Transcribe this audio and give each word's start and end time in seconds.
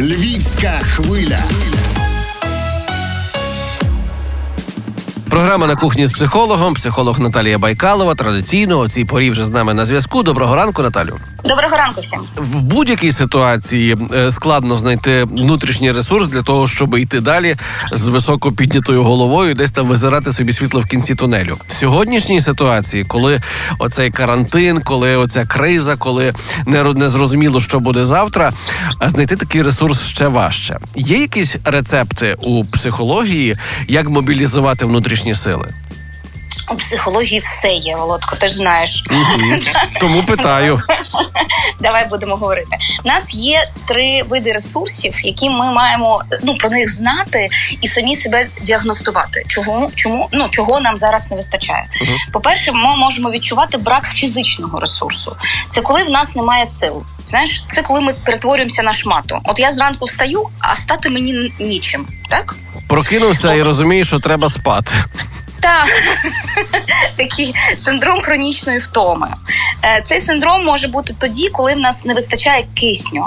Львівська 0.00 0.80
хвиля. 0.82 1.38
Програма 5.50 5.74
на 5.74 5.80
кухні 5.80 6.06
з 6.06 6.12
психологом, 6.12 6.74
психолог 6.74 7.20
Наталія 7.20 7.58
Байкалова. 7.58 8.14
Традиційно 8.14 8.78
о 8.78 8.88
цій 8.88 9.04
порі 9.04 9.30
вже 9.30 9.44
з 9.44 9.50
нами 9.50 9.74
на 9.74 9.84
зв'язку. 9.84 10.22
Доброго 10.22 10.54
ранку, 10.56 10.82
Наталю. 10.82 11.16
Доброго 11.44 11.76
ранку 11.76 12.00
всім. 12.00 12.20
В 12.36 12.62
будь-якій 12.62 13.12
ситуації 13.12 13.96
е, 14.14 14.30
складно 14.30 14.78
знайти 14.78 15.24
внутрішній 15.24 15.92
ресурс 15.92 16.28
для 16.28 16.42
того, 16.42 16.66
щоб 16.66 16.98
йти 16.98 17.20
далі 17.20 17.56
з 17.92 18.08
високо 18.08 18.52
піднятою 18.52 19.02
головою, 19.02 19.54
десь 19.54 19.70
там 19.70 19.86
визирати 19.86 20.32
собі 20.32 20.52
світло 20.52 20.80
в 20.80 20.86
кінці 20.86 21.14
тунелю. 21.14 21.56
В 21.68 21.72
сьогоднішній 21.72 22.40
ситуації, 22.40 23.04
коли 23.04 23.40
оцей 23.78 24.10
карантин, 24.10 24.80
коли 24.80 25.16
оця 25.16 25.46
криза, 25.46 25.96
коли 25.96 26.34
не, 26.66 26.82
ро- 26.82 27.08
зрозуміло, 27.08 27.60
що 27.60 27.80
буде 27.80 28.04
завтра, 28.04 28.52
а 28.98 29.10
знайти 29.10 29.36
такий 29.36 29.62
ресурс 29.62 30.02
ще 30.02 30.28
важче. 30.28 30.78
Є 30.94 31.18
якісь 31.18 31.56
рецепти 31.64 32.36
у 32.40 32.64
психології, 32.64 33.56
як 33.88 34.08
мобілізувати 34.08 34.84
внутрішні 34.84 35.34
сили? 35.40 35.68
У 36.70 36.74
психології 36.74 37.40
все 37.40 37.68
є, 37.68 37.96
Володко, 37.96 38.36
ти 38.36 38.48
ж 38.48 38.54
знаєш. 38.54 39.04
Тому 40.00 40.22
питаю. 40.22 40.80
Давай 41.80 42.08
будемо 42.08 42.36
говорити. 42.36 42.76
У 43.04 43.08
нас 43.08 43.34
є 43.34 43.68
три 43.88 44.22
види 44.22 44.52
ресурсів, 44.52 45.14
які 45.24 45.50
ми 45.50 45.72
маємо 45.72 46.22
ну 46.42 46.56
про 46.56 46.70
них 46.70 46.94
знати 46.94 47.48
і 47.80 47.88
самі 47.88 48.16
себе 48.16 48.48
діагностувати. 48.62 49.44
Чого 49.46 49.90
чому 49.94 50.28
ну 50.32 50.48
чого 50.48 50.80
нам 50.80 50.96
зараз 50.96 51.30
не 51.30 51.36
вистачає? 51.36 51.84
По-перше, 52.32 52.72
ми 52.72 52.96
можемо 52.96 53.30
відчувати 53.30 53.78
брак 53.78 54.04
фізичного 54.14 54.80
ресурсу. 54.80 55.36
Це 55.68 55.80
коли 55.80 56.04
в 56.04 56.10
нас 56.10 56.36
немає 56.36 56.64
сил. 56.64 57.02
Знаєш, 57.24 57.64
це 57.70 57.82
коли 57.82 58.00
ми 58.00 58.12
перетворюємося 58.24 58.82
на 58.82 58.92
шмату. 58.92 59.38
От 59.44 59.58
я 59.58 59.72
зранку 59.72 60.06
встаю, 60.06 60.48
а 60.60 60.76
стати 60.76 61.10
мені 61.10 61.52
нічим. 61.60 62.06
Так 62.28 62.56
Прокинувся 62.88 63.54
і 63.54 63.62
розумієш, 63.62 64.06
що 64.06 64.18
треба 64.18 64.48
спати. 64.48 64.92
Так, 65.60 65.88
такий 67.16 67.54
синдром 67.76 68.20
хронічної 68.20 68.78
втоми. 68.78 69.28
Е, 69.84 70.00
Цей 70.00 70.20
синдром 70.20 70.64
може 70.64 70.88
бути 70.88 71.14
тоді, 71.18 71.48
коли 71.48 71.74
в 71.74 71.78
нас 71.78 72.04
не 72.04 72.14
вистачає 72.14 72.66
кисню. 72.74 73.24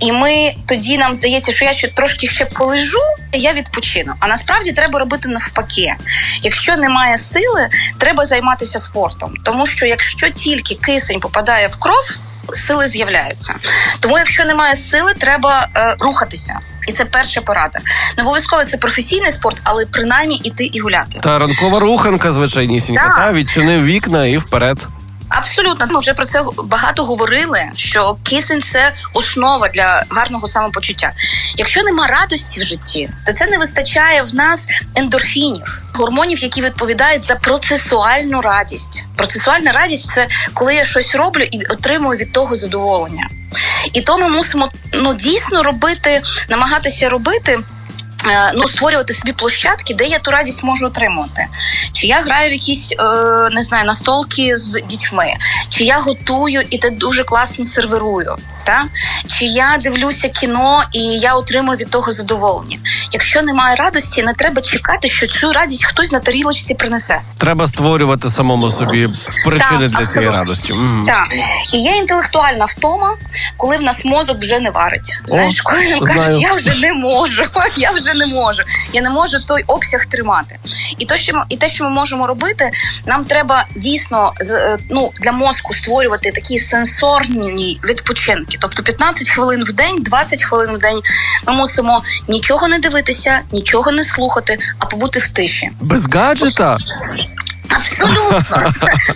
І 0.00 0.12
ми 0.12 0.54
тоді 0.66 0.98
нам 0.98 1.14
здається, 1.14 1.52
що 1.52 1.64
я 1.64 1.72
ще 1.72 1.88
трошки 1.88 2.28
ще 2.28 2.44
полежу, 2.44 2.98
я 3.32 3.52
відпочину. 3.52 4.12
А 4.20 4.28
насправді 4.28 4.72
треба 4.72 4.98
робити 4.98 5.28
навпаки. 5.28 5.94
Якщо 6.42 6.76
немає 6.76 7.18
сили, 7.18 7.68
треба 7.98 8.24
займатися 8.24 8.80
спортом. 8.80 9.34
Тому 9.44 9.66
що 9.66 9.86
якщо 9.86 10.30
тільки 10.30 10.74
кисень 10.74 11.20
попадає 11.20 11.68
в 11.68 11.76
кров, 11.76 12.18
сили 12.54 12.86
з'являються. 12.86 13.54
Тому, 14.00 14.18
якщо 14.18 14.44
немає 14.44 14.76
сили, 14.76 15.14
треба 15.14 15.68
е, 15.76 15.96
рухатися. 16.00 16.58
І 16.88 16.92
це 16.92 17.04
перша 17.04 17.40
порада. 17.40 17.78
Не 18.16 18.22
обов'язково 18.22 18.64
це 18.64 18.76
професійний 18.76 19.30
спорт, 19.30 19.60
але 19.64 19.86
принаймні 19.86 20.36
іти 20.44 20.64
і 20.64 20.80
гуляти. 20.80 21.18
Та 21.20 21.38
ранкова 21.38 21.80
руханка, 21.80 22.32
звичайнісінька, 22.32 23.04
Так. 23.06 23.16
та 23.16 23.32
відчинив 23.32 23.84
вікна 23.84 24.26
і 24.26 24.36
вперед. 24.36 24.86
Абсолютно, 25.28 25.86
ми 25.86 26.00
вже 26.00 26.14
про 26.14 26.24
це 26.24 26.44
багато 26.64 27.04
говорили. 27.04 27.60
Що 27.76 28.16
кисень 28.22 28.62
це 28.62 28.92
основа 29.12 29.68
для 29.68 30.04
гарного 30.10 30.48
самопочуття. 30.48 31.12
Якщо 31.56 31.82
нема 31.82 32.06
радості 32.06 32.60
в 32.60 32.64
житті, 32.64 33.08
то 33.26 33.32
це 33.32 33.46
не 33.46 33.58
вистачає 33.58 34.22
в 34.22 34.34
нас 34.34 34.68
ендорфінів, 34.94 35.82
гормонів, 35.94 36.38
які 36.38 36.62
відповідають 36.62 37.22
за 37.22 37.34
процесуальну 37.34 38.40
радість. 38.40 39.04
Процесуальна 39.16 39.72
радість 39.72 40.10
це 40.10 40.28
коли 40.54 40.74
я 40.74 40.84
щось 40.84 41.14
роблю 41.14 41.42
і 41.42 41.64
отримую 41.64 42.18
від 42.18 42.32
того 42.32 42.54
задоволення. 42.54 43.28
І 43.92 44.00
то 44.00 44.18
ми 44.18 44.28
мусимо 44.28 44.70
ну 44.92 45.14
дійсно 45.14 45.62
робити, 45.62 46.22
намагатися 46.48 47.08
робити. 47.08 47.58
е, 48.30 48.52
Ну, 48.54 48.68
створювати 48.68 49.14
собі 49.14 49.32
площадки, 49.32 49.94
де 49.94 50.04
я 50.06 50.18
ту 50.18 50.30
радість 50.30 50.64
можу 50.64 50.86
отримати. 50.86 51.46
Чи 51.92 52.06
я 52.06 52.20
граю 52.20 52.50
в 52.50 52.52
якісь 52.52 52.92
е, 52.92 53.04
не 53.52 53.62
знаю 53.62 53.84
настолки 53.84 54.56
з 54.56 54.82
дітьми, 54.88 55.26
чи 55.68 55.84
я 55.84 55.98
готую 55.98 56.62
і 56.70 56.78
те 56.78 56.90
дуже 56.90 57.24
класно 57.24 57.64
сервірую. 57.64 58.36
Та? 58.64 58.84
Чи 59.26 59.44
я 59.44 59.78
дивлюся 59.80 60.28
кіно 60.28 60.82
і 60.92 61.00
я 61.02 61.34
отримую 61.34 61.78
від 61.78 61.90
того 61.90 62.12
задоволення. 62.12 62.78
Якщо 63.12 63.42
немає 63.42 63.76
радості, 63.76 64.22
не 64.22 64.34
треба 64.34 64.62
чекати, 64.62 65.08
що 65.08 65.26
цю 65.26 65.52
радість 65.52 65.84
хтось 65.84 66.12
на 66.12 66.20
тарілочці 66.20 66.74
принесе. 66.74 67.20
Треба 67.38 67.66
створювати 67.66 68.30
самому 68.30 68.70
собі 68.70 69.08
причини 69.44 69.90
Так, 69.90 69.90
для 69.90 70.06
цієї 70.06 70.30
радості. 70.30 70.72
Мгм. 70.72 71.06
Так. 71.06 71.28
І 71.72 71.78
є 71.78 71.90
інтелектуальна 71.96 72.64
втома, 72.64 73.16
коли 73.56 73.76
в 73.76 73.82
нас 73.82 74.04
мозок 74.04 74.38
вже 74.38 74.60
не 74.60 74.70
варить. 74.70 75.20
Знаєш, 75.26 75.60
коли 75.60 75.80
він 75.80 76.04
знаю. 76.04 76.38
я 76.38 76.54
вже 76.54 76.74
не 76.74 76.92
можу, 76.92 77.44
я 77.76 77.90
вже 77.90 78.14
не 78.14 78.26
можу, 78.26 78.62
я 78.92 79.02
не 79.02 79.10
можу 79.10 79.40
той 79.46 79.64
обсяг 79.66 80.06
тримати. 80.06 80.58
І 80.98 81.06
то, 81.06 81.16
що 81.16 81.42
і 81.48 81.56
те, 81.56 81.68
що 81.68 81.84
ми 81.84 81.90
можемо 81.90 82.26
робити, 82.26 82.70
нам 83.06 83.24
треба 83.24 83.66
дійсно 83.76 84.32
е, 84.40 84.78
ну, 84.90 85.10
для 85.20 85.32
мозку 85.32 85.74
створювати 85.74 86.30
такі 86.30 86.58
сенсорні 86.58 87.80
відпочинки. 87.84 88.51
Тобто 88.60 88.82
15 88.82 89.28
хвилин 89.28 89.64
в 89.64 89.72
день, 89.72 90.02
20 90.02 90.42
хвилин 90.42 90.76
в 90.76 90.78
день 90.78 91.00
ми 91.46 91.52
мусимо 91.52 92.02
нічого 92.28 92.68
не 92.68 92.78
дивитися, 92.78 93.40
нічого 93.52 93.92
не 93.92 94.04
слухати, 94.04 94.58
а 94.78 94.86
побути 94.86 95.18
в 95.18 95.28
тиші. 95.28 95.70
Без 95.80 96.06
гаджета? 96.14 96.78
Абсолютно 97.68 98.42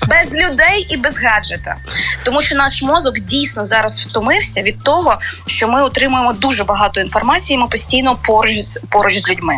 без 0.08 0.40
людей 0.40 0.86
і 0.90 0.96
без 0.96 1.18
гаджета, 1.22 1.76
тому 2.24 2.42
що 2.42 2.54
наш 2.56 2.82
мозок 2.82 3.18
дійсно 3.18 3.64
зараз 3.64 4.06
втомився 4.06 4.62
від 4.62 4.82
того, 4.82 5.18
що 5.46 5.68
ми 5.68 5.82
отримуємо 5.82 6.32
дуже 6.32 6.64
багато 6.64 7.00
інформації. 7.00 7.58
Ми 7.58 7.66
постійно 7.66 8.16
поруч 8.26 8.56
поруч 8.90 9.22
з 9.22 9.28
людьми. 9.28 9.54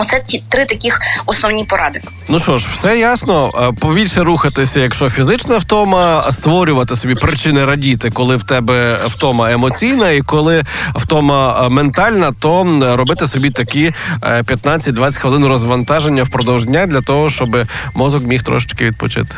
Оце 0.00 0.20
ті 0.20 0.42
три 0.48 0.64
таких 0.64 1.00
основні 1.26 1.64
поради. 1.64 2.00
Ну 2.28 2.38
що 2.38 2.58
ж, 2.58 2.68
все 2.72 2.98
ясно. 2.98 3.50
Е, 3.62 3.72
Побільше 3.80 4.20
рухатися, 4.24 4.80
якщо 4.80 5.10
фізична 5.10 5.58
втома, 5.58 6.32
створювати 6.32 6.96
собі 6.96 7.14
причини 7.14 7.64
радіти, 7.64 8.10
коли 8.10 8.36
в 8.36 8.42
тебе 8.42 8.98
втома 9.06 9.52
емоційна, 9.52 10.10
і 10.10 10.20
коли 10.20 10.64
втома 10.94 11.62
е, 11.66 11.68
ментальна, 11.68 12.32
то 12.40 12.64
робити 12.96 13.26
собі 13.26 13.50
такі 13.50 13.92
е, 14.22 14.42
15-20 14.42 15.18
хвилин 15.18 15.46
розвантаження 15.46 16.22
впродовж 16.22 16.64
дня 16.64 16.86
для 16.86 17.00
того, 17.00 17.30
щоб 17.30 17.56
мозок 17.94 18.24
міг 18.24 18.42
трошечки 18.42 18.84
відпочити. 18.84 19.36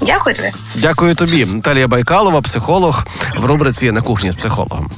Дякую 0.00 0.36
тобі. 0.36 0.50
Дякую 0.74 1.14
тобі, 1.14 1.44
Наталія 1.44 1.88
Байкалова, 1.88 2.40
психолог 2.40 3.04
в 3.38 3.44
рубриці 3.44 3.92
на 3.92 4.02
кухні 4.02 4.30
з 4.30 4.34
психологом. 4.38 4.90